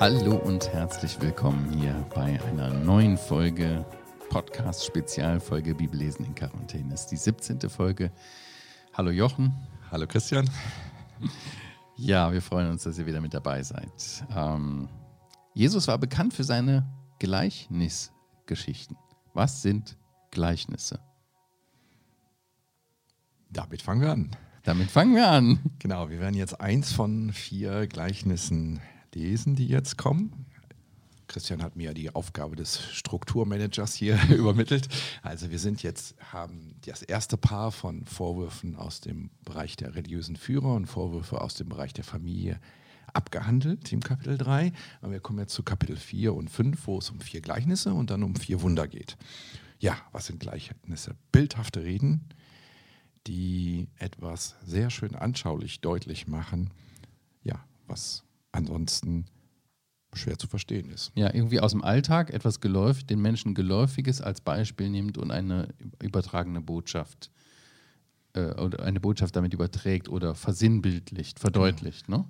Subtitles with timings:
[0.00, 3.84] Hallo und herzlich willkommen hier bei einer neuen Folge
[4.30, 6.88] Podcast Spezialfolge Bibellesen in Quarantäne.
[6.88, 7.68] Das ist die 17.
[7.68, 8.10] Folge.
[8.94, 9.54] Hallo Jochen.
[9.90, 10.48] Hallo Christian.
[11.96, 13.92] Ja, wir freuen uns, dass ihr wieder mit dabei seid.
[14.34, 14.88] Ähm,
[15.52, 16.88] Jesus war bekannt für seine
[17.18, 18.96] Gleichnisgeschichten.
[19.34, 19.98] Was sind
[20.30, 20.98] Gleichnisse?
[23.50, 24.30] Damit fangen wir an.
[24.70, 25.58] Damit fangen wir an.
[25.80, 28.78] Genau, wir werden jetzt eins von vier Gleichnissen
[29.12, 30.46] lesen, die jetzt kommen.
[31.26, 34.86] Christian hat mir die Aufgabe des Strukturmanagers hier übermittelt.
[35.22, 40.36] Also wir sind jetzt, haben das erste Paar von Vorwürfen aus dem Bereich der religiösen
[40.36, 42.60] Führer und Vorwürfe aus dem Bereich der Familie
[43.12, 44.70] abgehandelt im Kapitel 3.
[45.00, 48.10] Aber wir kommen jetzt zu Kapitel 4 und 5, wo es um vier Gleichnisse und
[48.10, 49.16] dann um vier Wunder geht.
[49.80, 51.16] Ja, was sind Gleichnisse?
[51.32, 52.28] Bildhafte Reden,
[53.26, 56.70] die etwas sehr schön anschaulich deutlich machen,
[57.42, 59.26] ja, was ansonsten
[60.12, 61.12] schwer zu verstehen ist.
[61.14, 65.68] Ja, irgendwie aus dem Alltag etwas geläufig, den Menschen Geläufiges als Beispiel nimmt und eine
[66.02, 67.30] übertragene Botschaft
[68.34, 72.06] äh, oder eine Botschaft damit überträgt oder versinnbildlicht, verdeutlicht.
[72.06, 72.18] Genau.
[72.18, 72.24] Ne?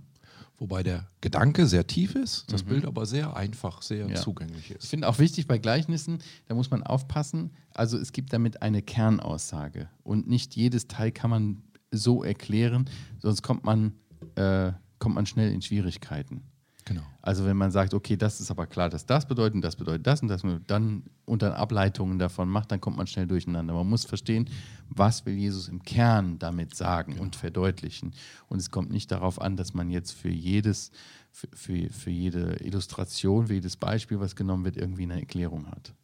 [0.61, 2.69] Wobei der Gedanke sehr tief ist, das mhm.
[2.69, 4.15] Bild aber sehr einfach, sehr ja.
[4.17, 4.85] zugänglich ist.
[4.85, 7.51] Ich finde auch wichtig bei Gleichnissen, da muss man aufpassen.
[7.73, 13.41] Also es gibt damit eine Kernaussage und nicht jedes Teil kann man so erklären, sonst
[13.41, 13.95] kommt man,
[14.35, 16.43] äh, kommt man schnell in Schwierigkeiten.
[16.91, 17.03] Genau.
[17.23, 20.05] Also wenn man sagt, okay, das ist aber klar, dass das bedeutet, und das bedeutet
[20.09, 23.75] das und das, und dann dann Ableitungen davon macht, dann kommt man schnell durcheinander.
[23.75, 24.51] Man muss verstehen,
[24.89, 27.23] was will Jesus im Kern damit sagen genau.
[27.23, 28.13] und verdeutlichen.
[28.49, 30.91] Und es kommt nicht darauf an, dass man jetzt für jedes,
[31.31, 35.95] für, für, für jede Illustration, für jedes Beispiel, was genommen wird, irgendwie eine Erklärung hat.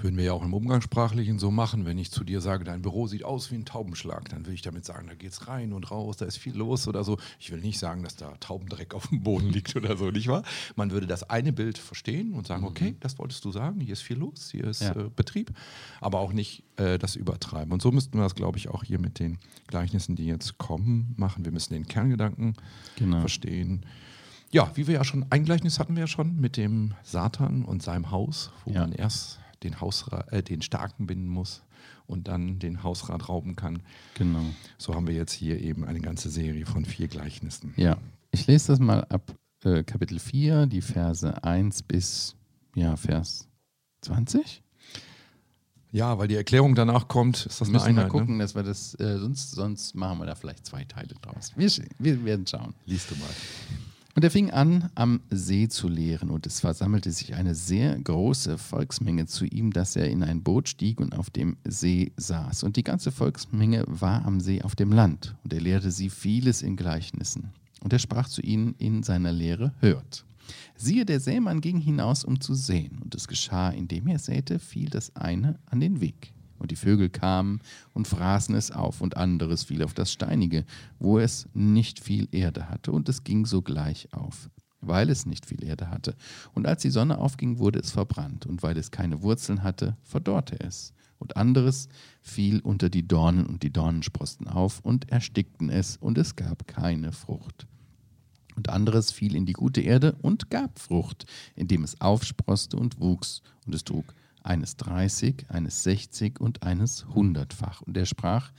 [0.00, 1.84] Würden wir ja auch im Umgangssprachlichen so machen.
[1.84, 4.62] Wenn ich zu dir sage, dein Büro sieht aus wie ein Taubenschlag, dann will ich
[4.62, 7.18] damit sagen, da geht es rein und raus, da ist viel los oder so.
[7.40, 10.44] Ich will nicht sagen, dass da Taubendreck auf dem Boden liegt oder so, nicht wahr?
[10.76, 12.68] Man würde das eine Bild verstehen und sagen, mhm.
[12.68, 14.94] okay, das wolltest du sagen, hier ist viel los, hier ist ja.
[14.94, 15.52] äh, Betrieb,
[16.00, 17.72] aber auch nicht äh, das übertreiben.
[17.72, 21.14] Und so müssten wir das, glaube ich, auch hier mit den Gleichnissen, die jetzt kommen,
[21.16, 21.44] machen.
[21.44, 22.54] Wir müssen den Kerngedanken
[22.96, 23.20] genau.
[23.20, 23.84] verstehen.
[24.50, 27.82] Ja, wie wir ja schon, ein Gleichnis hatten wir ja schon mit dem Satan und
[27.82, 28.80] seinem Haus, wo ja.
[28.80, 31.62] man erst den, Hausrat, äh, den Starken binden muss
[32.06, 33.82] und dann den Hausrat rauben kann.
[34.14, 34.44] Genau.
[34.78, 37.74] So haben wir jetzt hier eben eine ganze Serie von vier Gleichnissen.
[37.76, 37.98] Ja,
[38.30, 42.34] ich lese das mal ab äh, Kapitel 4, die Verse 1 bis
[42.74, 43.48] ja, Vers
[44.02, 44.62] 20.
[45.90, 48.20] Ja, weil die Erklärung danach kommt, ist das wir müssen eine Einheit, mal ne?
[48.20, 48.44] gucken, ne?
[48.44, 51.52] dass wir das, äh, sonst, sonst machen wir da vielleicht zwei Teile draus.
[51.56, 52.74] Wir, wir werden schauen.
[52.84, 53.30] Liest du mal.
[54.14, 58.58] Und er fing an, am See zu lehren, und es versammelte sich eine sehr große
[58.58, 62.64] Volksmenge zu ihm, dass er in ein Boot stieg und auf dem See saß.
[62.64, 66.62] Und die ganze Volksmenge war am See auf dem Land, und er lehrte sie vieles
[66.62, 67.50] in Gleichnissen.
[67.80, 70.24] Und er sprach zu ihnen in seiner Lehre, hört.
[70.74, 74.88] Siehe, der Sämann ging hinaus, um zu säen, und es geschah, indem er säte, fiel
[74.88, 77.60] das eine an den Weg und die Vögel kamen
[77.94, 80.64] und fraßen es auf, und anderes fiel auf das Steinige,
[80.98, 85.64] wo es nicht viel Erde hatte, und es ging sogleich auf, weil es nicht viel
[85.64, 86.14] Erde hatte.
[86.54, 90.58] Und als die Sonne aufging, wurde es verbrannt, und weil es keine Wurzeln hatte, verdorrte
[90.60, 90.92] es.
[91.18, 91.88] Und anderes
[92.22, 96.66] fiel unter die Dornen, und die Dornen sprosten auf und erstickten es, und es gab
[96.66, 97.66] keine Frucht.
[98.54, 103.42] Und anderes fiel in die gute Erde und gab Frucht, indem es aufsproste und wuchs,
[103.66, 104.04] und es trug
[104.48, 107.82] eines 30, eines 60 und eines hundertfach.
[107.82, 108.50] Und er sprach,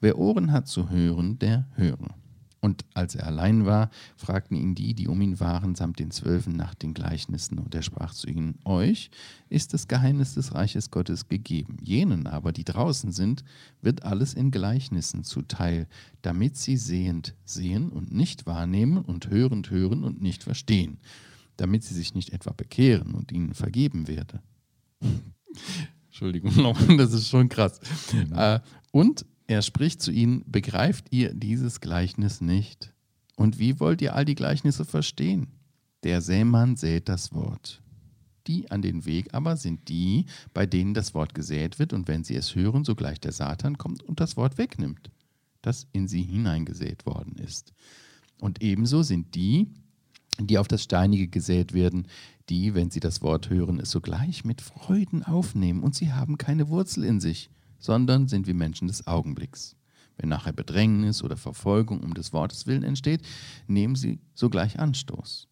[0.00, 2.14] wer Ohren hat zu hören, der höre.
[2.60, 6.52] Und als er allein war, fragten ihn die, die um ihn waren, samt den Zwölfen
[6.56, 7.58] nach den Gleichnissen.
[7.58, 9.10] Und er sprach zu ihnen, euch
[9.48, 11.78] ist das Geheimnis des Reiches Gottes gegeben.
[11.80, 13.44] Jenen aber, die draußen sind,
[13.80, 15.88] wird alles in Gleichnissen zuteil,
[16.20, 20.98] damit sie sehend sehen und nicht wahrnehmen und hörend hören und nicht verstehen,
[21.56, 24.42] damit sie sich nicht etwa bekehren und ihnen vergeben werde.
[26.08, 27.80] Entschuldigung, das ist schon krass.
[28.12, 28.32] Mhm.
[28.34, 28.60] Äh,
[28.92, 32.92] und er spricht zu ihnen, begreift ihr dieses Gleichnis nicht?
[33.36, 35.48] Und wie wollt ihr all die Gleichnisse verstehen?
[36.02, 37.82] Der Sämann sät das Wort.
[38.46, 42.24] Die an den Weg aber sind die, bei denen das Wort gesät wird, und wenn
[42.24, 45.10] sie es hören, sogleich der Satan kommt und das Wort wegnimmt,
[45.62, 47.72] das in sie hineingesät worden ist.
[48.40, 49.68] Und ebenso sind die,
[50.38, 52.06] die auf das Steinige gesät werden,
[52.50, 56.68] die, wenn sie das Wort hören, es sogleich mit Freuden aufnehmen und sie haben keine
[56.68, 59.76] Wurzel in sich, sondern sind wie Menschen des Augenblicks.
[60.16, 63.22] Wenn nachher Bedrängnis oder Verfolgung um des Wortes willen entsteht,
[63.66, 65.48] nehmen sie sogleich Anstoß.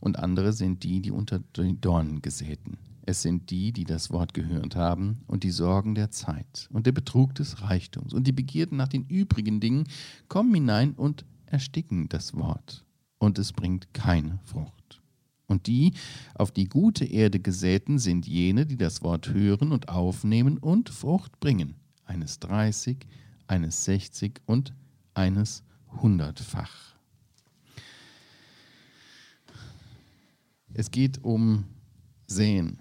[0.00, 2.78] Und andere sind die, die unter den Dornen gesäten.
[3.02, 6.92] Es sind die, die das Wort gehört haben und die Sorgen der Zeit und der
[6.92, 9.84] Betrug des Reichtums und die Begierden nach den übrigen Dingen
[10.28, 12.84] kommen hinein und ersticken das Wort
[13.18, 14.77] und es bringt keine Frucht.
[15.48, 15.94] Und die
[16.34, 21.40] auf die gute Erde gesäten sind jene, die das Wort hören und aufnehmen und Frucht
[21.40, 21.74] bringen,
[22.04, 22.98] eines 30,
[23.46, 24.74] eines 60 und
[25.14, 25.64] eines
[26.02, 26.94] hundertfach.
[30.74, 31.64] Es geht um
[32.26, 32.78] Sehen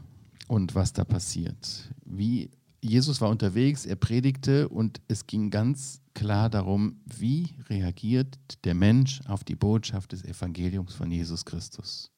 [0.47, 1.89] und was da passiert.
[2.05, 8.75] Wie Jesus war unterwegs, er predigte und es ging ganz klar darum, wie reagiert der
[8.75, 12.11] Mensch auf die Botschaft des Evangeliums von Jesus Christus.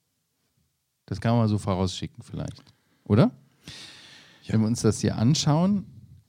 [1.10, 2.64] Das kann man mal so vorausschicken vielleicht,
[3.04, 3.32] oder?
[4.44, 4.54] Ja.
[4.54, 5.88] Wenn wir uns das hier anschauen,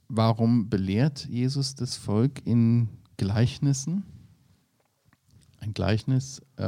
[0.09, 2.89] warum belehrt Jesus das Volk in
[3.19, 4.05] Gleichnissen?
[5.59, 6.63] Ein Gleichnis, äh,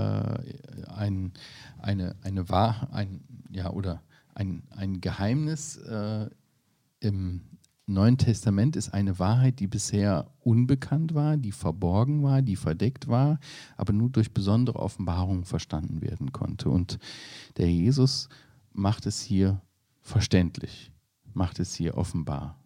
[0.94, 1.32] ein,
[1.78, 4.02] eine, eine Wahr, ein, ja, oder
[4.34, 6.28] ein, ein Geheimnis äh,
[7.00, 7.40] im
[7.92, 13.38] Neuen Testament ist eine Wahrheit, die bisher unbekannt war, die verborgen war, die verdeckt war,
[13.76, 16.70] aber nur durch besondere Offenbarungen verstanden werden konnte.
[16.70, 16.98] Und
[17.56, 18.28] der Jesus
[18.72, 19.60] macht es hier
[20.00, 20.92] verständlich,
[21.34, 22.58] macht es hier offenbar.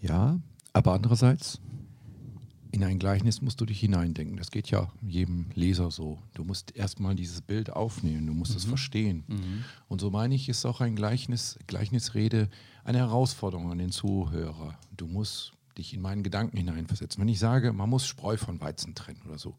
[0.00, 0.40] Ja,
[0.72, 1.60] aber andererseits,
[2.72, 4.38] in ein Gleichnis musst du dich hineindenken.
[4.38, 6.18] Das geht ja jedem Leser so.
[6.32, 8.56] Du musst erstmal dieses Bild aufnehmen, du musst mhm.
[8.56, 9.24] es verstehen.
[9.28, 9.64] Mhm.
[9.88, 12.48] Und so meine ich, ist auch ein Gleichnis, Gleichnisrede
[12.82, 14.78] eine Herausforderung an den Zuhörer.
[14.96, 17.20] Du musst dich in meinen Gedanken hineinversetzen.
[17.20, 19.54] Wenn ich sage, man muss Spreu von Weizen trennen oder so,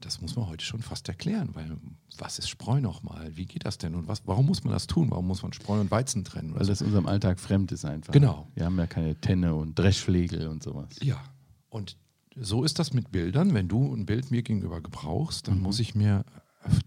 [0.00, 1.76] das muss man heute schon fast erklären, weil
[2.16, 3.36] was ist Spreu nochmal?
[3.36, 3.94] Wie geht das denn?
[3.94, 5.10] Und was, warum muss man das tun?
[5.10, 6.54] Warum muss man Spreu und Weizen trennen?
[6.54, 6.70] Weil so?
[6.70, 8.12] das unserem Alltag fremd ist einfach.
[8.12, 8.48] Genau.
[8.54, 10.88] Wir haben ja keine Tenne und Dreschflegel und sowas.
[11.02, 11.20] Ja.
[11.68, 11.96] Und
[12.40, 13.54] so ist das mit Bildern.
[13.54, 15.62] Wenn du ein Bild mir gegenüber gebrauchst, dann mhm.
[15.62, 16.24] muss ich mir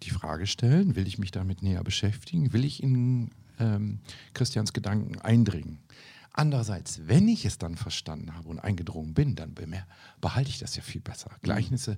[0.04, 2.54] die Frage stellen, will ich mich damit näher beschäftigen?
[2.54, 4.00] Will ich in ähm,
[4.34, 5.80] Christians Gedanken eindringen?
[6.34, 9.54] Andererseits, wenn ich es dann verstanden habe und eingedrungen bin, dann
[10.22, 11.32] behalte ich das ja viel besser.
[11.32, 11.44] Mhm.
[11.44, 11.98] Gleichnisse,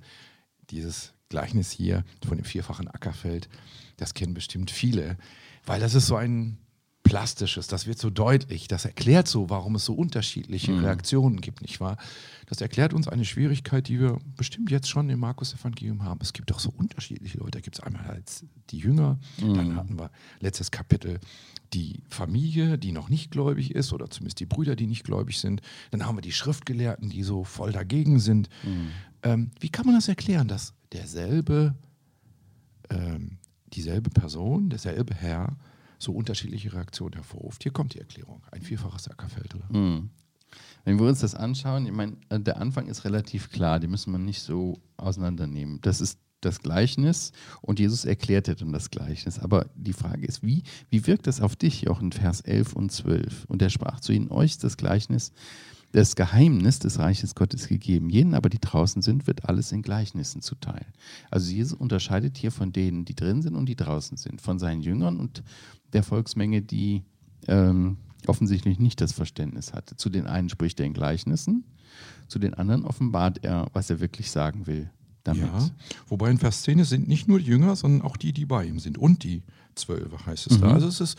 [0.69, 3.49] dieses Gleichnis hier von dem vierfachen Ackerfeld,
[3.97, 5.17] das kennen bestimmt viele,
[5.65, 6.57] weil das ist so ein
[7.03, 10.85] Plastisches, das wird so deutlich, das erklärt so, warum es so unterschiedliche mhm.
[10.85, 11.97] Reaktionen gibt, nicht wahr?
[12.47, 16.19] Das erklärt uns eine Schwierigkeit, die wir bestimmt jetzt schon im Markus-Evangelium haben.
[16.21, 17.51] Es gibt doch so unterschiedliche Leute.
[17.51, 19.53] Da gibt es einmal als die Jünger, mhm.
[19.53, 21.19] dann hatten wir letztes Kapitel
[21.73, 25.61] die Familie, die noch nicht gläubig ist, oder zumindest die Brüder, die nicht gläubig sind.
[25.91, 28.49] Dann haben wir die Schriftgelehrten, die so voll dagegen sind.
[28.63, 28.91] Mhm.
[29.23, 31.75] Ähm, wie kann man das erklären, dass derselbe,
[32.89, 33.39] ähm,
[33.73, 35.57] dieselbe Person, derselbe Herr,
[36.03, 37.63] so unterschiedliche Reaktionen hervorruft.
[37.63, 38.43] Hier kommt die Erklärung.
[38.51, 39.67] Ein vierfaches Ackerfeld, oder?
[39.71, 40.09] Mhm.
[40.85, 44.11] Wenn wir uns das anschauen, ich meine, äh, der Anfang ist relativ klar, die müssen
[44.11, 45.79] wir nicht so auseinandernehmen.
[45.81, 49.39] Das ist das Gleichnis und Jesus erklärte dann das Gleichnis.
[49.39, 52.91] Aber die Frage ist, wie, wie wirkt das auf dich, auch in Vers 11 und
[52.91, 53.45] 12?
[53.45, 55.31] Und er sprach zu ihnen, euch das Gleichnis,
[55.93, 58.09] das Geheimnis des Reiches Gottes gegeben.
[58.09, 60.85] Jenen aber, die draußen sind, wird alles in Gleichnissen zuteil.
[61.29, 64.81] Also Jesus unterscheidet hier von denen, die drin sind und die draußen sind, von seinen
[64.81, 65.43] Jüngern und
[65.93, 67.03] der Volksmenge, die
[67.47, 69.95] ähm, offensichtlich nicht das Verständnis hatte.
[69.95, 71.63] Zu den einen spricht er in Gleichnissen,
[72.27, 74.89] zu den anderen offenbart er, was er wirklich sagen will.
[75.23, 75.43] Damit.
[75.43, 75.69] Ja,
[76.07, 78.79] wobei in Vers 10 sind nicht nur die Jünger, sondern auch die, die bei ihm
[78.79, 78.97] sind.
[78.97, 79.41] Und die
[79.73, 80.61] Zwölfe heißt es mhm.
[80.63, 80.73] da.
[80.73, 81.17] Also es ist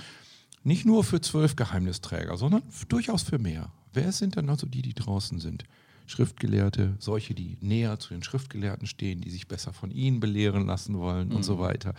[0.63, 3.73] nicht nur für zwölf Geheimnisträger, sondern durchaus für mehr.
[3.95, 5.65] Wer sind dann also die, die draußen sind?
[6.07, 10.99] Schriftgelehrte, solche, die näher zu den Schriftgelehrten stehen, die sich besser von ihnen belehren lassen
[10.99, 11.37] wollen mhm.
[11.37, 11.61] und so mhm.
[11.61, 11.95] weiter.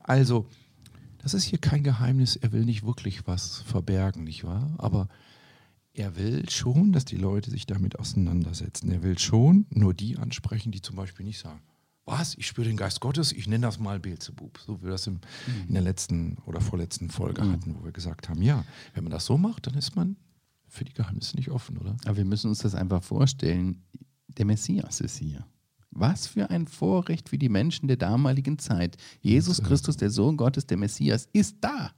[0.00, 0.46] Also
[1.18, 4.74] das ist hier kein Geheimnis, er will nicht wirklich was verbergen, nicht wahr?
[4.78, 5.08] Aber
[5.94, 8.90] er will schon, dass die Leute sich damit auseinandersetzen.
[8.90, 11.60] Er will schon nur die ansprechen, die zum Beispiel nicht sagen,
[12.04, 14.58] was, ich spüre den Geist Gottes, ich nenne das mal Beelzebub.
[14.58, 15.68] So wie wir das im, mhm.
[15.68, 17.52] in der letzten oder vorletzten Folge mhm.
[17.52, 20.16] hatten, wo wir gesagt haben, ja, wenn man das so macht, dann ist man
[20.74, 21.96] für die Geheimnisse nicht offen, oder?
[22.04, 23.82] Aber wir müssen uns das einfach vorstellen,
[24.28, 25.46] der Messias ist hier.
[25.90, 28.96] Was für ein Vorrecht für die Menschen der damaligen Zeit.
[29.20, 31.92] Jesus Christus, der Sohn Gottes, der Messias, ist da.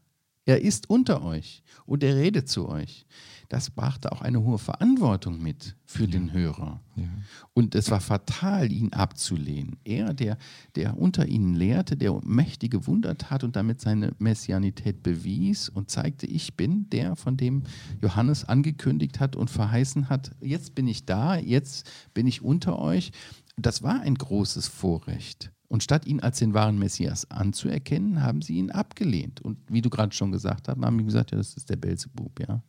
[0.47, 3.05] Er ist unter euch und er redet zu euch.
[3.49, 6.11] Das brachte auch eine hohe Verantwortung mit für ja.
[6.11, 6.81] den Hörer.
[6.95, 7.09] Ja.
[7.53, 9.77] Und es war fatal, ihn abzulehnen.
[9.85, 10.39] Er, der,
[10.77, 16.27] der unter ihnen lehrte, der mächtige Wunder tat und damit seine Messianität bewies und zeigte,
[16.27, 17.65] ich bin der, von dem
[18.01, 23.11] Johannes angekündigt hat und verheißen hat, jetzt bin ich da, jetzt bin ich unter euch.
[23.57, 25.53] Das war ein großes Vorrecht.
[25.69, 29.41] Und statt ihn als den wahren Messias anzuerkennen, haben sie ihn abgelehnt.
[29.41, 32.41] Und wie du gerade schon gesagt hast, haben sie gesagt, ja, das ist der Belzebub,
[32.41, 32.63] ja.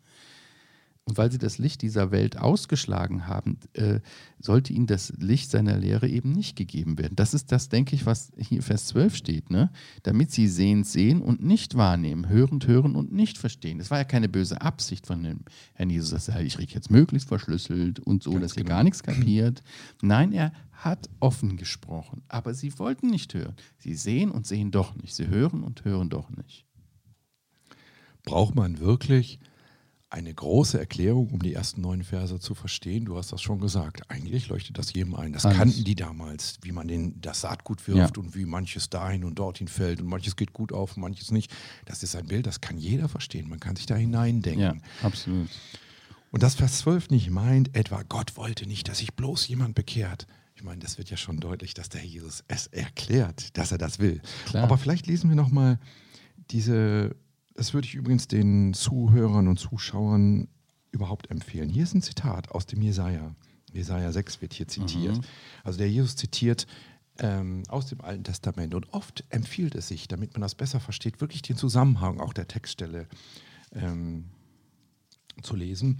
[1.08, 4.02] Und weil sie das Licht dieser Welt ausgeschlagen haben, äh,
[4.42, 7.16] sollte ihnen das Licht seiner Lehre eben nicht gegeben werden.
[7.16, 9.72] Das ist das, denke ich, was hier Vers 12 steht, ne?
[10.04, 13.78] Damit sie sehend sehen und nicht wahrnehmen, hörend hören und nicht verstehen.
[13.78, 15.40] Das war ja keine böse Absicht von dem
[15.76, 18.66] Herrn Jesus, dass er, ich rede jetzt möglichst verschlüsselt und so, Ganz dass genau.
[18.66, 19.64] ihr gar nichts kapiert.
[20.02, 23.56] Nein, er hat offen gesprochen, aber sie wollten nicht hören.
[23.80, 25.16] Sie sehen und sehen doch nicht.
[25.16, 26.66] Sie hören und hören doch nicht.
[28.24, 29.40] Braucht man wirklich
[30.10, 33.04] eine große Erklärung, um die ersten neun Verse zu verstehen.
[33.06, 34.10] Du hast das schon gesagt.
[34.10, 35.34] Eigentlich leuchtet das jedem ein.
[35.34, 35.58] Das Alles.
[35.58, 38.24] kannten die damals, wie man den, das Saatgut wirft Ja.
[38.24, 41.54] und wie manches dahin und dorthin fällt und manches geht gut auf und manches nicht.
[41.86, 43.50] Das ist ein Bild, das kann jeder verstehen.
[43.50, 44.62] Man kann sich da hineindenken.
[44.62, 45.50] Ja, absolut.
[46.32, 50.26] Und das Vers 12 nicht meint etwa, Gott wollte nicht, dass sich bloß jemand bekehrt.
[50.58, 54.00] Ich meine, das wird ja schon deutlich, dass der Jesus es erklärt, dass er das
[54.00, 54.24] will.
[54.48, 54.64] Klar.
[54.64, 55.80] Aber vielleicht lesen wir nochmal
[56.50, 57.16] diese,
[57.54, 60.48] das würde ich übrigens den Zuhörern und Zuschauern
[60.90, 61.70] überhaupt empfehlen.
[61.70, 63.36] Hier ist ein Zitat aus dem Jesaja.
[63.72, 65.20] Jesaja 6 wird hier zitiert.
[65.64, 66.66] Also der Jesus zitiert
[67.20, 68.74] ähm, aus dem Alten Testament.
[68.74, 72.48] Und oft empfiehlt es sich, damit man das besser versteht, wirklich den Zusammenhang auch der
[72.48, 73.08] Textstelle
[73.74, 74.26] ähm,
[75.44, 76.00] zu lesen.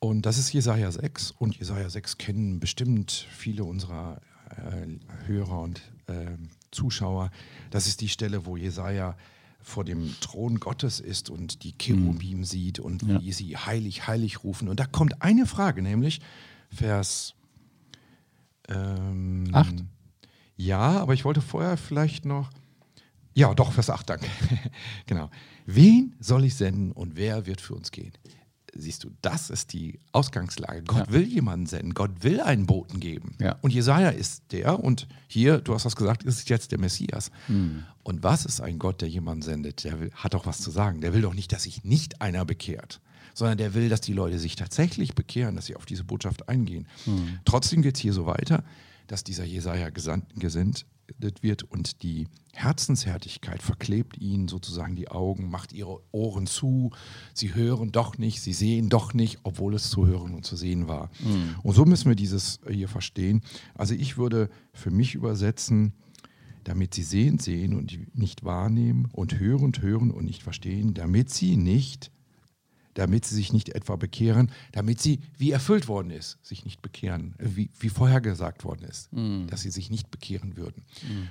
[0.00, 1.32] Und das ist Jesaja 6.
[1.38, 6.36] Und Jesaja 6 kennen bestimmt viele unserer äh, Hörer und äh,
[6.70, 7.30] Zuschauer.
[7.70, 9.16] Das ist die Stelle, wo Jesaja
[9.62, 13.20] vor dem Thron Gottes ist und die Cherubim sieht und Ja.
[13.20, 14.68] wie sie heilig, heilig rufen.
[14.68, 16.20] Und da kommt eine Frage, nämlich
[16.70, 17.34] Vers
[18.68, 19.74] ähm, Acht.
[20.56, 22.50] Ja, aber ich wollte vorher vielleicht noch.
[23.34, 24.26] Ja, doch, Vers 8, danke.
[25.06, 25.30] genau.
[25.66, 28.12] Wen soll ich senden und wer wird für uns gehen?
[28.74, 30.82] Siehst du, das ist die Ausgangslage.
[30.84, 31.12] Gott Ja.
[31.12, 31.92] will jemanden senden.
[31.94, 33.34] Gott will einen Boten geben.
[33.40, 33.56] Ja.
[33.62, 37.30] Und Jesaja ist der, und hier, du hast das gesagt, ist jetzt der Messias.
[37.46, 37.84] Hm.
[38.04, 39.84] Und was ist ein Gott, der jemanden sendet?
[39.84, 41.00] Der will, hat doch was zu sagen.
[41.00, 43.00] Der will doch nicht, dass sich nicht einer bekehrt,
[43.34, 46.86] sondern der will, dass die Leute sich tatsächlich bekehren, dass sie auf diese Botschaft eingehen.
[47.44, 48.62] Trotzdem geht es hier so weiter,
[49.10, 50.86] dass dieser Jesaja gesendet
[51.42, 56.92] wird und die Herzenshärtigkeit verklebt ihnen sozusagen die Augen, macht ihre Ohren zu.
[57.34, 60.86] Sie hören doch nicht, sie sehen doch nicht, obwohl es zu hören und zu sehen
[60.86, 61.10] war.
[61.64, 63.42] Und so müssen wir dieses hier verstehen.
[63.74, 65.94] Also ich würde für mich übersetzen,
[66.62, 71.56] damit sie sehend sehen und nicht wahrnehmen und hörend hören und nicht verstehen, damit sie
[71.56, 72.12] nicht,
[72.94, 77.34] damit sie sich nicht etwa bekehren, damit sie, wie erfüllt worden ist, sich nicht bekehren,
[77.38, 79.10] äh, wie, wie vorhergesagt worden ist,
[79.48, 80.84] dass sie sich nicht bekehren würden.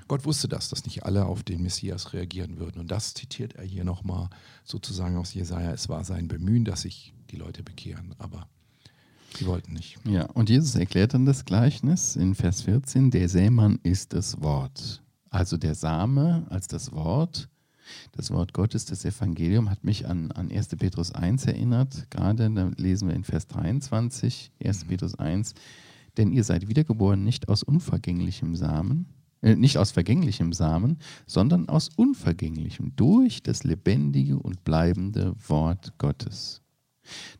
[0.08, 2.80] Gott wusste das, dass nicht alle auf den Messias reagieren würden.
[2.80, 4.30] Und das zitiert er hier nochmal
[4.64, 5.72] sozusagen aus Jesaja.
[5.72, 8.48] Es war sein Bemühen, dass sich die Leute bekehren, aber
[9.38, 9.98] sie wollten nicht.
[10.06, 15.04] Ja, und Jesus erklärt dann das Gleichnis in Vers 14, der Sämann ist das Wort.
[15.30, 17.50] Also der Same als das Wort,
[18.12, 20.70] das Wort Gottes, das Evangelium, hat mich an, an 1.
[20.78, 22.10] Petrus 1 erinnert.
[22.10, 24.86] Gerade da lesen wir in Vers 23, 1.
[24.86, 25.54] Petrus 1,
[26.18, 29.08] denn ihr seid wiedergeboren nicht aus unvergänglichem Samen,
[29.42, 36.62] äh, nicht aus vergänglichem Samen, sondern aus unvergänglichem, durch das lebendige und bleibende Wort Gottes.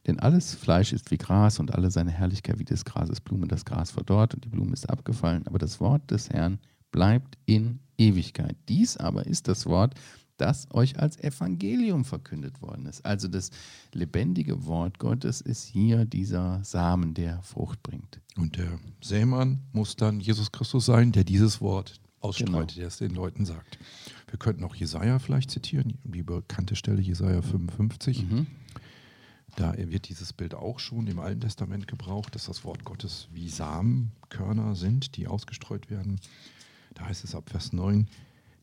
[0.08, 3.48] Denn alles Fleisch ist wie Gras und alle seine Herrlichkeit wie des Grases Blume.
[3.48, 6.60] Das Gras verdorrt und die Blume ist abgefallen, aber das Wort des Herrn
[6.92, 8.56] bleibt in Ewigkeit.
[8.68, 9.94] Dies aber ist das Wort,
[10.40, 13.06] das euch als Evangelium verkündet worden ist.
[13.06, 13.52] Also das
[13.94, 18.20] lebendige Wort Gottes ist hier dieser Samen, der Frucht bringt.
[18.38, 22.64] Und der Sämann muss dann Jesus Christus sein, der dieses Wort ausstreut, Genau.
[22.66, 23.78] der es den Leuten sagt.
[24.30, 28.26] Wir könnten auch Jesaja vielleicht zitieren, die bekannte Stelle Jesaja 55.
[29.56, 33.50] Da wird dieses Bild auch schon im Alten Testament gebraucht, dass das Wort Gottes wie
[33.50, 36.20] Samenkörner sind, die ausgestreut werden.
[36.94, 38.08] Da heißt es ab Vers 9,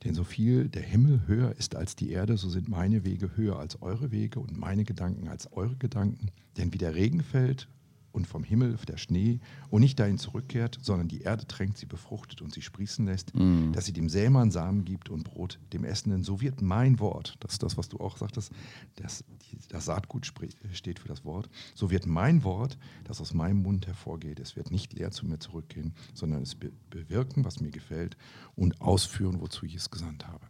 [0.04, 3.58] denn so viel der Himmel höher ist als die Erde, so sind meine Wege höher
[3.58, 6.28] als eure Wege und meine Gedanken als eure Gedanken.
[6.56, 7.68] Denn wie der Regen fällt
[8.16, 12.40] und vom Himmel der Schnee und nicht dahin zurückkehrt, sondern die Erde tränkt, sie befruchtet
[12.40, 13.32] und sie sprießen lässt,
[13.72, 17.52] dass sie dem Sämann Samen gibt und Brot dem Essenden, so wird mein Wort, das
[17.52, 18.50] ist das, was du auch sagtest,
[18.96, 19.22] das,
[19.68, 24.40] das Saatgut steht für das Wort, so wird mein Wort, das aus meinem Mund hervorgeht,
[24.40, 28.16] es wird nicht leer zu mir zurückgehen, sondern es be bewirken, was mir gefällt
[28.54, 30.46] und ausführen, wozu ich es gesandt habe.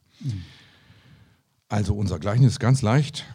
[1.68, 3.26] Also unser Gleichnis ist ganz leicht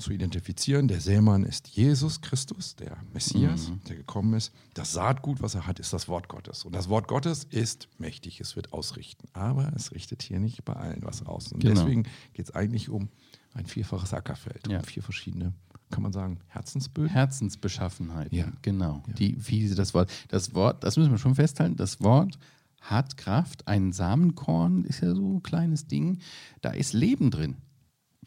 [0.00, 0.88] zu identifizieren.
[0.88, 4.52] Der Sämann ist Jesus Christus, der Messias, der gekommen ist.
[4.74, 6.64] Das Saatgut, was er hat, ist das Wort Gottes.
[6.64, 9.28] Und das Wort Gottes ist mächtig, es wird ausrichten.
[9.32, 11.52] Aber es richtet hier nicht bei allen was aus.
[11.52, 11.74] Und Genau.
[11.74, 13.08] deswegen geht es eigentlich um
[13.54, 14.78] ein vierfaches Ackerfeld, Ja.
[14.78, 15.52] um vier verschiedene,
[15.90, 17.10] kann man sagen, Herzensböden.
[17.10, 18.32] Herzensbeschaffenheit.
[18.32, 18.46] Ja.
[18.62, 19.02] Genau.
[19.08, 19.14] Ja.
[19.14, 22.38] Die, wie sie das Wort, das Wort, das müssen wir schon festhalten, das Wort
[22.80, 23.68] hat Kraft.
[23.68, 26.18] Ein Samenkorn ist ja so ein kleines Ding.
[26.62, 27.56] Da ist Leben drin.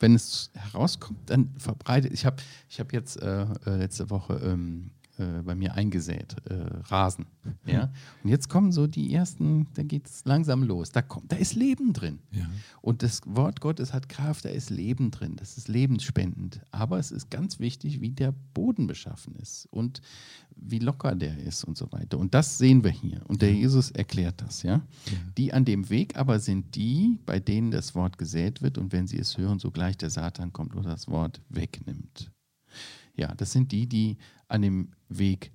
[0.03, 2.11] Wenn es herauskommt, dann verbreitet.
[2.11, 2.35] Ich habe
[2.67, 6.55] ich hab jetzt äh, äh, letzte Woche ähm, äh, bei mir eingesät, äh,
[6.85, 7.25] Rasen.
[7.65, 7.91] Ja?
[8.23, 10.91] Und jetzt kommen so die ersten, da geht es langsam los.
[10.91, 12.19] Da, kommt, da ist Leben drin.
[12.31, 12.49] Ja.
[12.81, 15.35] Und das Wort Gottes hat Kraft, da ist Leben drin.
[15.35, 16.61] Das ist lebensspendend.
[16.71, 20.01] Aber es ist ganz wichtig, wie der Boden beschaffen ist und
[20.55, 22.17] wie locker der ist und so weiter.
[22.17, 23.21] Und das sehen wir hier.
[23.27, 24.63] Und der Jesus erklärt das.
[24.63, 24.81] Ja?
[25.37, 29.07] Die an dem Weg aber sind die, bei denen das Wort gesät wird und wenn
[29.07, 32.31] sie es hören, sogleich der Satan kommt und das Wort wegnimmt.
[33.15, 34.17] Ja, das sind die, die
[34.47, 35.51] an dem Weg,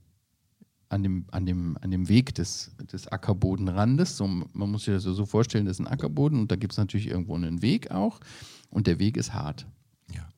[0.89, 5.03] an dem, an dem, an dem Weg des, des Ackerbodenrandes, so, man muss sich das
[5.03, 8.21] so vorstellen, das ist ein Ackerboden und da gibt es natürlich irgendwo einen Weg auch
[8.71, 9.67] und der Weg ist hart.
[10.15, 10.29] Ja.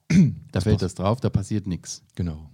[0.53, 2.03] Da fällt das drauf, da passiert nichts.
[2.15, 2.50] Genau.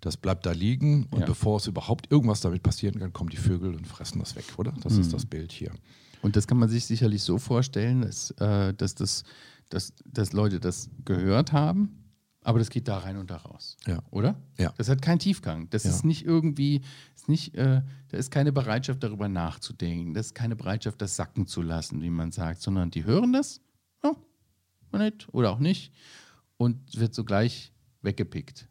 [0.00, 1.26] Das bleibt da liegen und Ja.
[1.26, 4.72] bevor es überhaupt irgendwas damit passieren kann, kommen die Vögel und fressen das weg, oder?
[4.82, 5.00] Das Mhm.
[5.00, 5.72] ist das Bild hier.
[6.20, 9.24] Und das kann man sich sicherlich so vorstellen, dass, äh, dass, das,
[9.70, 12.03] dass, dass Leute das gehört haben,
[12.44, 13.76] aber das geht da rein und da raus.
[13.86, 14.02] Ja.
[14.10, 14.40] Oder?
[14.58, 14.72] Ja.
[14.76, 15.68] Das hat keinen Tiefgang.
[15.70, 15.90] Das Ja.
[15.90, 16.82] ist nicht irgendwie,
[17.16, 20.14] ist nicht, äh, da ist keine Bereitschaft, darüber nachzudenken.
[20.14, 23.60] Das ist keine Bereitschaft, das sacken zu lassen, wie man sagt, sondern die hören das,
[24.04, 24.14] ja,
[25.32, 25.92] oder auch nicht,
[26.56, 27.72] und wird sogleich
[28.02, 28.68] weggepickt.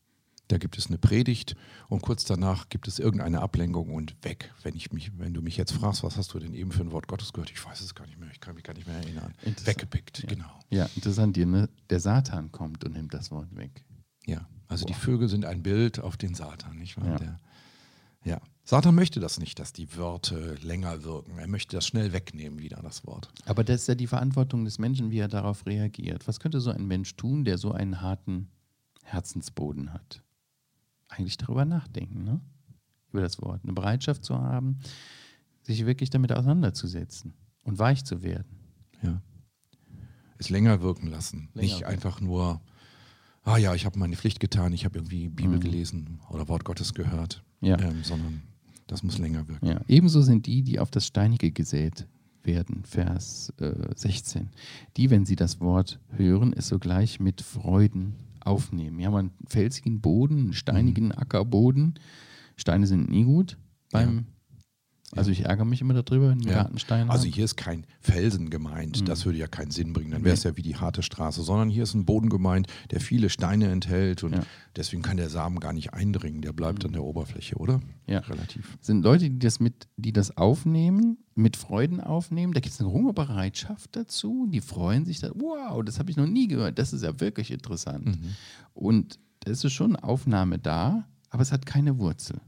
[0.54, 1.56] Da gibt es eine Predigt
[1.90, 4.54] und kurz danach gibt es irgendeine Ablenkung und weg.
[4.62, 6.92] Wenn, ich mich, wenn du mich jetzt fragst, was hast du denn eben für ein
[6.92, 7.50] Wort Gottes gehört?
[7.50, 9.34] Ich weiß es gar nicht mehr, ich kann mich gar nicht mehr erinnern.
[9.64, 10.46] Weggepickt, genau.
[10.70, 11.70] Ja, interessant ne?
[11.90, 13.84] Der Satan kommt und nimmt das Wort weg.
[14.28, 17.08] Ja, also die Vögel sind ein Bild auf den Satan, nicht wahr?
[17.08, 17.18] Ja.
[17.18, 17.40] Der,
[18.24, 18.42] ja.
[18.64, 21.40] Satan möchte das nicht, dass die Wörter länger wirken.
[21.40, 23.30] Er möchte das schnell wegnehmen, wieder das Wort.
[23.46, 26.28] Aber das ist ja die Verantwortung des Menschen, wie er darauf reagiert.
[26.28, 28.52] Was könnte so ein Mensch tun, der so einen harten
[29.02, 30.23] Herzensboden hat?
[31.10, 32.42] Eigentlich darüber nachdenken, ne?
[33.12, 33.62] Über das Wort.
[33.64, 34.80] Eine Bereitschaft zu haben,
[35.62, 37.34] sich wirklich damit auseinanderzusetzen
[37.64, 38.58] und weich zu werden.
[39.04, 39.22] Ja.
[40.38, 41.50] Es länger wirken lassen.
[41.54, 41.86] Länger nicht wirken.
[41.94, 42.62] einfach nur,
[43.44, 45.62] ah ja, ich habe meine Pflicht getan, ich habe irgendwie Bibel Mhm.
[45.62, 47.78] gelesen oder Wort Gottes gehört, Ja.
[47.80, 48.42] ähm, sondern
[48.88, 49.66] das muss länger wirken.
[49.68, 52.08] Ja, ebenso sind die, die auf das Steinige gesät
[52.44, 54.50] werden, Vers äh, 16.
[54.98, 58.98] Die, wenn sie das Wort hören, es sogleich mit Freuden aufnehmen.
[58.98, 61.96] Wir haben einen felsigen Boden, einen steinigen Ackerboden.
[62.56, 63.58] Steine sind nie gut
[63.92, 64.28] beim.
[65.16, 66.54] Also ich ärgere mich immer darüber, einen Ja.
[66.64, 67.10] Gartenstein.
[67.10, 69.06] Also hier ist kein Felsen gemeint, Mhm.
[69.06, 71.70] das würde ja keinen Sinn bringen, dann wäre es ja wie die harte Straße, sondern
[71.70, 74.44] hier ist ein Boden gemeint, der viele Steine enthält und Ja.
[74.76, 77.82] deswegen kann der Samen gar nicht eindringen, der bleibt an der Oberfläche, oder?
[78.08, 78.20] Ja.
[78.20, 78.78] Relativ.
[78.82, 82.54] sind Leute, die das mit, die das aufnehmen, mit Freuden aufnehmen.
[82.54, 84.48] Da gibt es eine hohe Bereitschaft dazu.
[84.52, 85.30] Die freuen sich da.
[85.34, 86.78] Wow, das habe ich noch nie gehört.
[86.78, 88.06] Das ist ja wirklich interessant.
[88.06, 88.36] Mhm.
[88.74, 92.40] Und es ist schon eine Aufnahme da, aber es hat keine Wurzel.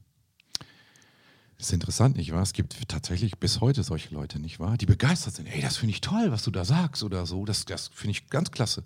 [1.65, 2.43] Das ist interessant, nicht wahr?
[2.43, 4.78] Es gibt tatsächlich bis heute solche Leute, nicht wahr?
[4.78, 5.47] Die begeistert sind.
[5.47, 7.43] Ey, das finde ich toll, was du da sagst oder so.
[7.43, 8.84] Das, das finde ich ganz klasse.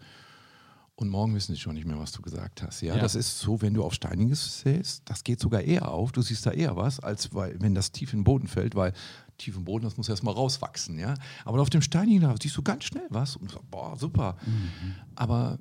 [0.96, 2.80] Und morgen wissen sie schon nicht mehr, was du gesagt hast.
[2.80, 3.02] Ja, Ja.
[3.02, 6.14] das ist so, wenn du auf Steiniges säst, das geht sogar eher auf.
[6.14, 8.94] Du siehst da eher was, als weil, wenn das tief in den Boden fällt, weil
[9.38, 10.98] tief im Boden, das muss erstmal rauswachsen.
[10.98, 11.16] Ja?
[11.44, 14.38] Aber auf dem Steinigen, da siehst du ganz schnell was und so, boah, super.
[15.16, 15.60] Aber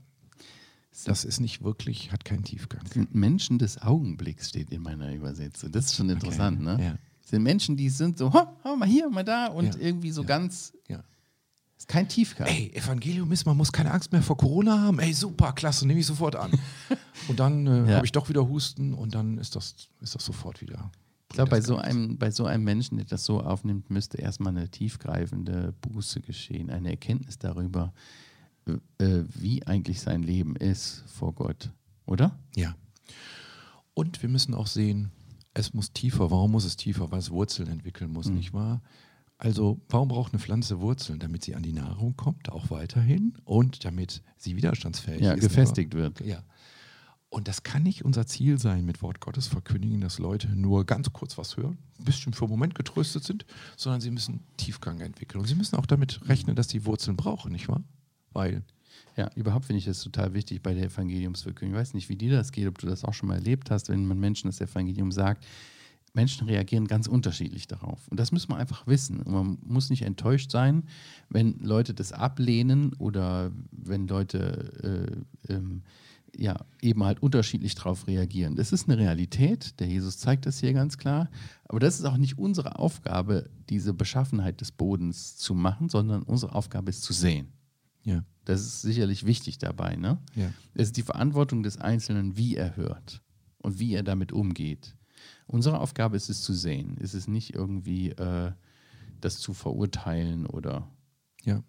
[1.05, 2.83] das ist nicht wirklich, hat keinen Tiefgang.
[3.11, 5.73] Menschen des Augenblicks, steht in meiner Übersetzung.
[5.73, 6.79] Das ist schon interessant, ne?
[6.81, 6.99] Ja.
[7.29, 9.81] Sind Menschen, die sind so, "Ha, hau mal hier, mal da und Ja.
[9.81, 10.29] irgendwie so Ja.
[10.29, 11.03] ganz, Ja.
[11.77, 12.47] ist kein Tiefgang.
[12.49, 14.99] Ey, Evangelium ist, man muss keine Angst mehr vor Corona haben.
[14.99, 16.51] Ey, super, klasse, nehme ich sofort an.
[17.29, 20.63] und dann äh, habe ich doch wieder Husten und dann ist das, ist das sofort
[20.63, 20.91] wieder.
[21.31, 24.57] Ich glaube, bei so, einem, bei so einem Menschen, der das so aufnimmt, müsste erstmal
[24.57, 27.93] eine tiefgreifende Buße geschehen, eine Erkenntnis darüber,
[28.99, 31.71] äh, wie eigentlich sein Leben ist vor Gott,
[32.07, 32.39] oder?
[32.57, 32.75] Ja.
[33.93, 35.11] Und wir müssen auch sehen,
[35.59, 36.31] es muss tiefer.
[36.31, 37.11] Warum muss es tiefer?
[37.11, 38.35] Weil es Wurzeln entwickeln muss, Mhm.
[38.37, 38.81] nicht wahr?
[39.37, 41.19] Also, warum braucht eine Pflanze Wurzeln?
[41.21, 45.43] Damit sie an die Nahrung kommt, auch weiterhin und damit sie widerstandsfähig Ja, ist.
[45.43, 46.21] gefestigt wird.
[46.21, 46.43] Ja.
[47.31, 51.13] Und das kann nicht unser Ziel sein, mit Wort Gottes verkündigen, dass Leute nur ganz
[51.13, 53.45] kurz was hören, ein bisschen für einen Moment getröstet sind,
[53.77, 55.41] sondern sie müssen Tiefgang entwickeln.
[55.43, 57.83] Und sie müssen auch damit rechnen, dass die Wurzeln brauchen, nicht wahr?
[58.33, 58.63] Weil,
[59.17, 61.75] Ja, überhaupt finde ich das total wichtig bei der Evangeliumsverkündigung.
[61.75, 63.89] Ich weiß nicht, wie dir das geht, ob du das auch schon mal erlebt hast,
[63.89, 65.45] wenn man Menschen das Evangelium sagt.
[66.15, 68.09] Menschen reagieren ganz unterschiedlich darauf.
[68.09, 69.21] Und das müssen wir einfach wissen.
[69.21, 70.85] Und man muss nicht enttäuscht sein,
[71.29, 75.83] wenn Leute das ablehnen oder wenn Leute äh, ähm,
[76.37, 78.57] ja, eben halt unterschiedlich darauf reagieren.
[78.57, 79.79] Das ist eine Realität.
[79.81, 81.31] Der Jesus zeigt das hier ganz klar.
[81.65, 86.55] Aber das ist auch nicht unsere Aufgabe, diese Beschaffenheit des Bodens zu machen, sondern unsere
[86.55, 87.49] Aufgabe ist zu sehen.
[88.09, 89.97] Ja, Das ist sicherlich wichtig dabei.
[89.97, 90.19] Ne?
[90.35, 90.53] ja.
[90.75, 93.23] Es ist die Verantwortung des Einzelnen, wie er hört
[93.59, 94.97] und wie er damit umgeht.
[95.47, 96.97] Unsere Aufgabe ist es zu sehen.
[97.01, 98.53] Es ist nicht irgendwie äh,
[99.21, 100.89] das zu verurteilen oder.
[101.45, 101.63] Ja.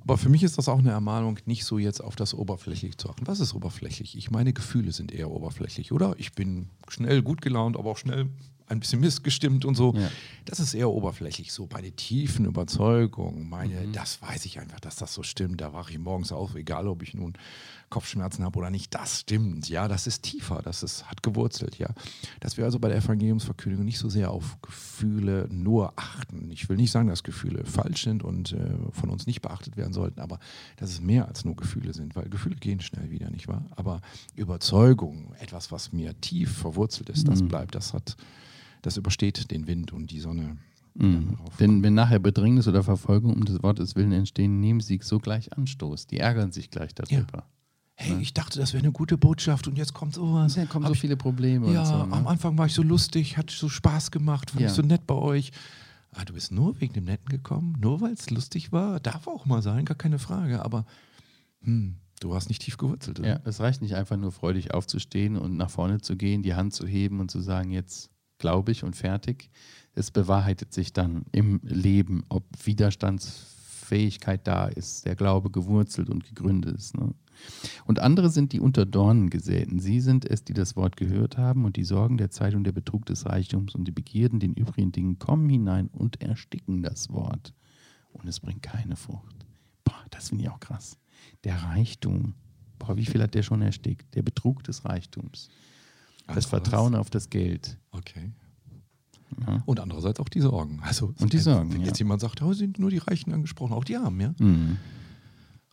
[0.00, 3.10] Aber für mich ist das auch eine Ermahnung, nicht so jetzt auf das Oberflächliche zu
[3.10, 3.26] achten.
[3.26, 4.16] Was ist oberflächlich?
[4.16, 6.14] Ich meine Gefühle sind eher oberflächlich, oder?
[6.18, 8.30] Ich bin schnell gut gelaunt, aber auch schnell
[8.70, 9.92] ein bisschen missgestimmt und so.
[9.94, 10.08] Ja.
[10.46, 11.52] Das ist eher oberflächlich.
[11.52, 13.92] So meine tiefen Überzeugungen, meine, Mhm.
[13.92, 15.60] das weiß ich einfach, dass das so stimmt.
[15.60, 17.34] Da wache ich morgens auf, egal ob ich nun
[17.90, 18.94] Kopfschmerzen habe oder nicht.
[18.94, 19.68] Das stimmt.
[19.68, 21.88] Ja, das ist tiefer, das ist, hat gewurzelt, ja.
[22.38, 26.50] Dass wir also bei der Evangeliumsverkündigung nicht so sehr auf Gefühle nur achten.
[26.52, 29.92] Ich will nicht sagen, dass Gefühle falsch sind und äh, von uns nicht beachtet werden
[29.92, 30.38] sollten, aber
[30.76, 33.64] dass es mehr als nur Gefühle sind, weil Gefühle gehen schnell wieder, nicht wahr?
[33.74, 34.00] Aber
[34.36, 37.48] Überzeugung, etwas, was mir tief verwurzelt ist, das Mhm.
[37.48, 38.16] bleibt, das hat,
[38.82, 40.56] das übersteht den Wind und die Sonne.
[40.94, 41.36] Mhm.
[41.60, 46.06] Denn wenn nachher Bedrängnis oder Verfolgung um des Wortes willen entstehen, nehmen sie sogleich Anstoß.
[46.08, 47.44] Die ärgern sich gleich darüber.
[47.94, 50.54] Hey, ich dachte, das wäre eine gute Botschaft und jetzt kommt sowas.
[50.54, 51.94] Dann kommen Hab so ich- viele Probleme Ja, so.
[51.94, 52.26] am Ne?
[52.26, 54.68] Anfang war ich so lustig, hat so Spaß gemacht, fand Ja.
[54.68, 55.52] ich so nett bei euch.
[56.12, 58.98] Ah, du bist nur wegen dem Netten gekommen, nur weil es lustig war.
[59.00, 60.64] Darf auch mal sein, gar keine Frage.
[60.64, 60.86] Aber
[61.62, 63.20] hm, du hast nicht tief gewurzelt.
[63.20, 63.28] oder?
[63.28, 66.72] Ja, es reicht nicht einfach nur freudig aufzustehen und nach vorne zu gehen, die Hand
[66.72, 69.50] zu heben und zu sagen, jetzt glaube ich und fertig.
[69.94, 76.76] Es bewahrheitet sich dann im Leben, ob Widerstandsfähigkeit da ist, der Glaube gewurzelt und gegründet
[76.76, 76.96] ist.
[76.96, 77.14] Ne?
[77.84, 79.78] Und andere sind die unter Dornen gesäten.
[79.78, 82.72] Sie sind es, die das Wort gehört haben und die Sorgen der Zeit und der
[82.72, 87.54] Betrug des Reichtums und die Begierden den übrigen Dingen kommen hinein und ersticken das Wort.
[88.12, 89.46] Und es bringt keine Frucht.
[89.84, 90.98] Boah, das finde ich auch krass.
[91.44, 92.34] Der Reichtum.
[92.78, 94.14] Boah, wie viel hat der schon erstickt?
[94.14, 95.48] Der Betrug des Reichtums.
[96.26, 97.78] Das Vertrauen auf das Geld.
[97.90, 98.30] Okay.
[99.46, 99.62] Ja.
[99.64, 100.80] Und andererseits auch die Sorgen.
[100.82, 101.86] Also, Und die Sorgen, Wenn ja.
[101.88, 104.34] jetzt jemand sagt, oh, sind nur die Reichen angesprochen, auch die Armen, ja?
[104.38, 104.76] Mhm.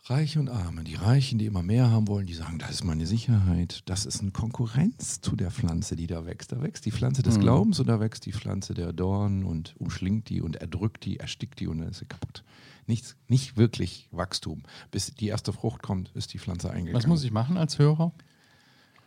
[0.04, 0.84] Reiche und Arme.
[0.84, 3.82] Die Reichen, die immer mehr haben wollen, die sagen, das ist meine Sicherheit.
[3.86, 6.50] Das ist eine Konkurrenz zu der Pflanze, die da wächst.
[6.52, 7.40] Da wächst die Pflanze des Mhm.
[7.42, 11.60] Glaubens und da wächst die Pflanze der Dornen und umschlingt die und erdrückt die, erstickt
[11.60, 12.42] die und dann ist sie kaputt.
[12.86, 14.62] Nichts, nicht wirklich Wachstum.
[14.90, 16.94] Bis die erste Frucht kommt, ist die Pflanze eingegangen.
[16.94, 18.12] Was muss ich machen als Hörer?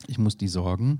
[0.05, 0.99] Ich muss die Sorgen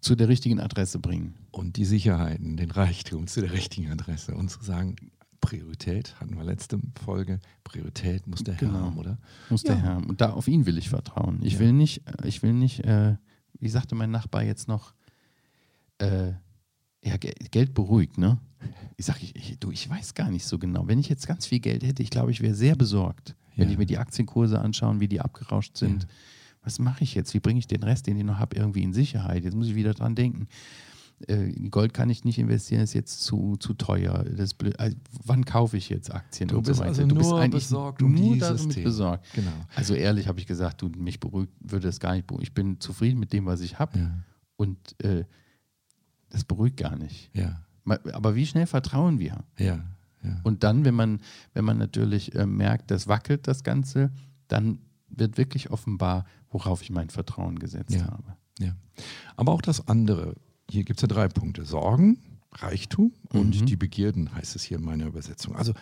[0.00, 1.34] zu der richtigen Adresse bringen.
[1.50, 4.96] Und die Sicherheiten, den Reichtum zu der richtigen Adresse und zu sagen,
[5.40, 8.80] Priorität, hatten wir letzte Folge, Priorität muss der Herr Genau.
[8.80, 9.18] haben, oder?
[9.48, 9.74] Muss Ja.
[9.74, 9.96] der Herr.
[9.96, 11.40] Und da auf ihn will ich vertrauen.
[11.42, 11.58] Ich Ja.
[11.60, 13.16] will nicht, äh, ich will nicht, äh,
[13.58, 14.94] wie sagte mein Nachbar jetzt noch,
[15.98, 16.32] äh,
[17.02, 18.38] ja, Ge- Geld beruhigt, ne?
[18.96, 20.86] Ich sage, ich, ich, du, ich weiß gar nicht so genau.
[20.86, 23.34] Wenn ich jetzt ganz viel Geld hätte, ich glaube, ich wäre sehr besorgt.
[23.56, 23.72] Wenn Ja.
[23.72, 26.06] ich mir die Aktienkurse anschaue, wie die abgerauscht sind.
[26.62, 27.32] Was mache ich jetzt?
[27.34, 29.44] Wie bringe ich den Rest, den ich noch habe, irgendwie in Sicherheit?
[29.44, 30.46] Jetzt muss ich wieder dran denken.
[31.26, 34.24] Äh, Gold kann ich nicht investieren, ist jetzt zu, zu teuer.
[34.24, 34.78] Das ist blöd.
[34.80, 36.88] Also, wann kaufe ich jetzt Aktien Du und bist so weiter?
[36.90, 38.84] also du bist nur eigentlich besorgt um nur dieses damit Thema.
[38.84, 39.26] besorgt.
[39.34, 39.50] Genau.
[39.74, 42.44] Also ehrlich habe ich gesagt, du, mich beruhigt, würde es gar nicht beruhigen.
[42.44, 44.10] Ich bin zufrieden mit dem, was ich habe Ja,
[44.56, 45.24] und äh,
[46.30, 47.30] das beruhigt gar nicht.
[47.34, 47.62] ja,
[48.12, 49.44] Aber wie schnell vertrauen wir?
[49.58, 49.84] ja.
[50.42, 51.20] Und dann, wenn man,
[51.54, 54.10] wenn man natürlich äh, merkt, das wackelt das Ganze,
[54.48, 54.78] dann
[55.10, 58.06] wird wirklich offenbar, worauf ich mein Vertrauen gesetzt Ja.
[58.06, 58.36] habe.
[58.58, 58.74] Ja.
[59.36, 60.34] Aber auch das andere.
[60.70, 62.18] Hier gibt es ja drei Punkte: Sorgen,
[62.52, 63.66] Reichtum und Mhm.
[63.66, 65.56] die Begierden, heißt es hier in meiner Übersetzung.
[65.56, 65.72] Also,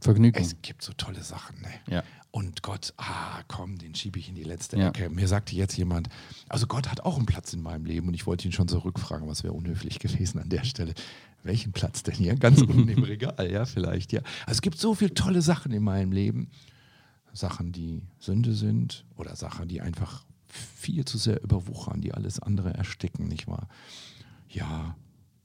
[0.00, 0.42] Vergnügung.
[0.42, 1.60] es gibt so tolle Sachen.
[1.62, 1.68] Ne?
[1.94, 2.02] Ja.
[2.30, 4.88] Und Gott, ah, komm, den schiebe ich in die letzte Ja.
[4.88, 5.08] Ecke.
[5.08, 6.08] Mir sagte jetzt jemand,
[6.50, 9.26] also Gott hat auch einen Platz in meinem Leben und ich wollte ihn schon zurückfragen,
[9.26, 10.92] was wäre unhöflich gewesen an der Stelle.
[11.44, 12.34] Welchen Platz denn hier?
[12.36, 14.20] Ganz unten im Regal, ja, vielleicht, ja.
[14.44, 16.48] Also es gibt so viele tolle Sachen in meinem Leben.
[17.36, 22.72] Sachen, die Sünde sind oder Sachen, die einfach viel zu sehr überwuchern, die alles andere
[22.74, 23.68] ersticken, nicht wahr?
[24.48, 24.96] Ja,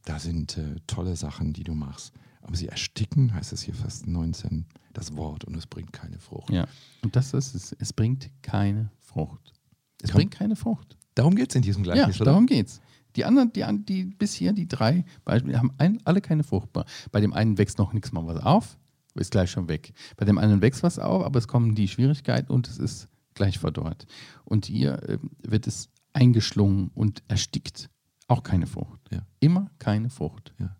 [0.06, 2.14] da sind äh, tolle Sachen, die du machst.
[2.42, 6.50] Aber sie ersticken, heißt es hier fast 19, das Wort und es bringt keine Frucht.
[6.52, 6.68] ja.
[7.04, 7.72] Und das ist es.
[7.74, 9.54] Es bringt keine Frucht.
[10.02, 10.98] Es Kann- bringt keine Frucht.
[11.14, 12.32] Darum geht es in diesem Ja, Gleichnis, oder?
[12.32, 12.82] darum geht's.
[13.18, 16.70] Die anderen, die, die bis hier, die drei Beispiele, haben ein, alle keine Frucht.
[17.12, 18.78] Bei dem einen wächst noch nichts mal was auf,
[19.15, 19.93] ist gleich schon weg.
[20.17, 23.60] Bei dem anderen wächst was auf, aber es kommen die Schwierigkeiten und es ist gleich
[23.60, 24.06] verdorrt.
[24.45, 27.89] Und hier ähm, wird es eingeschlungen und erstickt.
[28.28, 29.00] Auch keine Frucht.
[29.12, 29.26] Ja.
[29.39, 30.54] Immer keine Frucht.
[30.60, 30.76] Ja.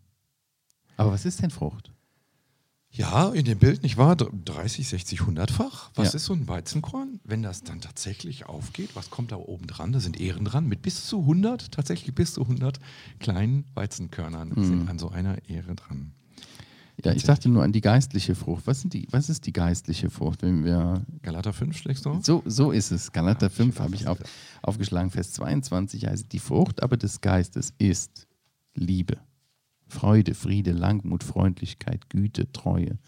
[0.96, 1.90] Aber was ist denn Frucht?
[2.94, 4.16] Ja, in dem Bild, nicht wahr?
[4.16, 5.90] 30, 60, 100-fach.
[5.94, 6.16] Was Ja.
[6.16, 7.20] ist so ein Weizenkorn?
[7.24, 9.92] Wenn das dann tatsächlich aufgeht, was kommt da oben dran?
[9.92, 12.80] Da sind Ähren dran mit bis zu 100, tatsächlich bis zu 100
[13.18, 14.64] kleinen Weizenkörnern Mhm.
[14.64, 16.12] sind an so einer Ähre dran.
[17.04, 18.66] Ja, ich dachte nur an die geistliche Frucht.
[18.66, 22.24] Was, die, was ist die geistliche Frucht, wenn wir Galater 5 schlägst du auf?
[22.24, 23.12] So, so ist es.
[23.12, 24.18] Galater Ah, 5 ich habe ich auf,
[24.62, 25.10] aufgeschlagen.
[25.10, 28.28] Vers 22 heißt, die Frucht aber des Geistes ist
[28.74, 29.18] Liebe,
[29.88, 32.98] Freude, Friede, Langmut, Freundlichkeit, Güte, Treue,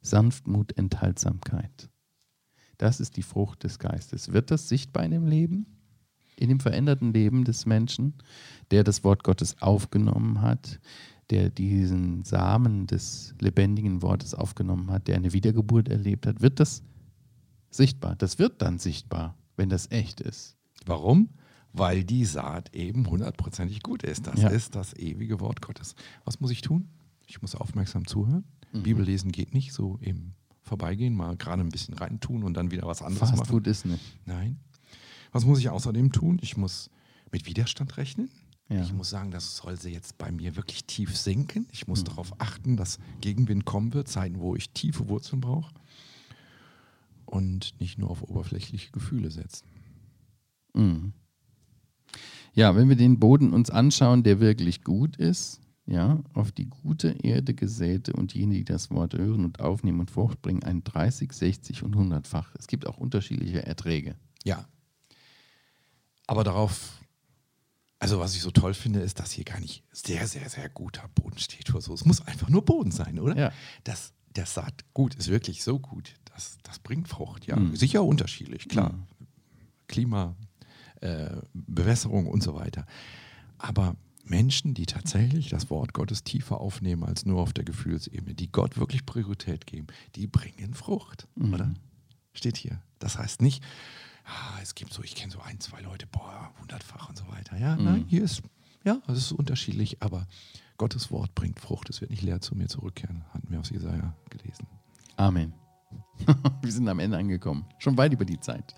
[0.00, 1.88] Sanftmut, Enthaltsamkeit.
[2.78, 4.32] Das ist die Frucht des Geistes.
[4.32, 5.66] Wird das sichtbar in dem Leben?
[6.36, 8.14] In dem veränderten Leben des Menschen,
[8.72, 10.80] der das Wort Gottes aufgenommen hat,
[11.30, 16.82] der diesen Samen des lebendigen Wortes aufgenommen hat, der eine Wiedergeburt erlebt hat, wird das
[17.70, 18.14] sichtbar.
[18.16, 20.56] Das wird dann sichtbar, wenn das echt ist.
[20.86, 21.30] Warum?
[21.72, 24.26] Weil die Saat eben hundertprozentig gut ist.
[24.26, 24.48] Das Ja.
[24.48, 25.94] ist das ewige Wort Gottes.
[26.24, 26.88] Was muss ich tun?
[27.26, 28.44] Ich muss aufmerksam zuhören.
[28.72, 30.32] Bibel lesen geht nicht so im
[30.62, 33.48] Vorbeigehen, mal gerade ein bisschen reintun und dann wieder was anderes Fast machen.
[33.50, 34.02] Food ist nicht.
[34.26, 34.58] Nein.
[35.32, 36.38] Was muss ich außerdem tun?
[36.42, 36.90] Ich muss
[37.32, 38.30] mit Widerstand rechnen.
[38.68, 38.82] Ja.
[38.82, 41.66] Ich muss sagen, das soll sie jetzt bei mir wirklich tief sinken.
[41.70, 45.74] Ich muss darauf achten, dass Gegenwind kommen wird, Zeiten, wo ich tiefe Wurzeln brauche.
[47.26, 49.66] Und nicht nur auf oberflächliche Gefühle setzen.
[50.72, 51.12] Mhm.
[52.54, 57.08] Ja, wenn wir den Boden uns anschauen, der wirklich gut ist, ja, auf die gute
[57.22, 61.32] Erde gesäte und jene, die das Wort hören und aufnehmen und Frucht bringen, ein 30,
[61.32, 62.54] 60 und 100-fach.
[62.58, 64.16] Es gibt auch unterschiedliche Erträge.
[64.44, 64.66] Ja.
[66.26, 67.03] Aber darauf,
[68.04, 71.08] also was ich so toll finde, ist, dass hier gar nicht sehr, sehr, sehr guter
[71.14, 71.94] Boden steht oder so.
[71.94, 73.34] Es muss einfach nur Boden sein, oder?
[73.34, 73.52] Ja.
[73.84, 76.12] Das, der Saatgut ist wirklich so gut.
[76.26, 77.56] Das, das bringt Frucht, ja.
[77.56, 77.74] Mhm.
[77.74, 78.92] Sicher unterschiedlich, klar.
[78.92, 79.06] Mhm.
[79.88, 80.36] Klima,
[81.00, 82.84] äh, Bewässerung und so weiter.
[83.56, 88.52] Aber Menschen, die tatsächlich das Wort Gottes tiefer aufnehmen als nur auf der Gefühlsebene, die
[88.52, 91.54] Gott wirklich Priorität geben, die bringen Frucht, Mhm.
[91.54, 91.74] oder?
[92.34, 92.82] Steht hier.
[92.98, 93.62] Das heißt nicht,
[94.24, 97.56] ah, es gibt so, ich kenne so ein, zwei Leute, boah, hundertfach und so weiter.
[97.58, 97.84] Ja, Mhm.
[97.84, 98.42] nein, hier ist,
[98.84, 100.26] ja, es ist unterschiedlich, aber
[100.76, 101.88] Gottes Wort bringt Frucht.
[101.90, 104.66] Es wird nicht leer zu mir zurückkehren, hatten wir aus Jesaja gelesen.
[105.16, 105.54] Amen.
[106.62, 107.64] wir sind am Ende angekommen.
[107.78, 108.74] Schon weit über die Zeit.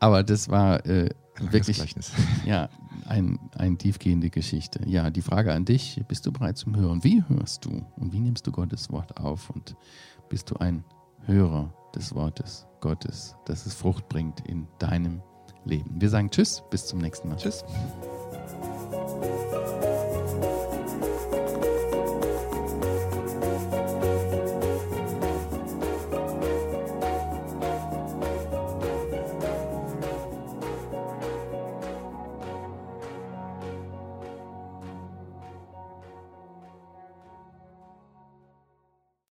[0.00, 2.12] Aber das war äh, Ein wirklich Gleichnis.
[2.44, 2.68] ja,
[3.06, 4.80] ein, eine tiefgehende Geschichte.
[4.88, 7.04] Ja, die Frage an dich, bist du bereit zum Hören?
[7.04, 9.50] Wie hörst du und wie nimmst du Gottes Wort auf?
[9.50, 9.76] Und
[10.28, 10.82] bist du ein
[11.26, 15.22] Hörer des Wortes Gottes, dass es Frucht bringt in deinem
[15.64, 15.90] Leben?
[15.98, 17.36] Wir sagen Tschüss, bis zum nächsten Mal.
[17.36, 17.64] Tschüss.